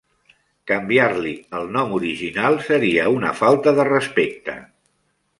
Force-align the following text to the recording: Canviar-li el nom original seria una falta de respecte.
Canviar-li 0.69 1.33
el 1.59 1.67
nom 1.75 1.91
original 1.97 2.57
seria 2.69 3.03
una 3.19 3.33
falta 3.41 3.75
de 3.81 3.85
respecte. 3.91 4.57